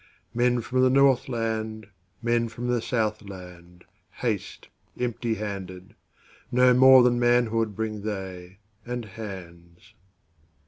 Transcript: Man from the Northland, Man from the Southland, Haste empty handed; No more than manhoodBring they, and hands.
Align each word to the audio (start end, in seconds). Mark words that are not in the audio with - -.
Man 0.33 0.61
from 0.61 0.81
the 0.81 0.89
Northland, 0.89 1.85
Man 2.23 2.49
from 2.49 2.65
the 2.69 2.81
Southland, 2.81 3.83
Haste 4.13 4.67
empty 4.99 5.35
handed; 5.35 5.93
No 6.51 6.73
more 6.73 7.03
than 7.03 7.19
manhoodBring 7.19 8.01
they, 8.01 8.57
and 8.83 9.05
hands. 9.05 9.93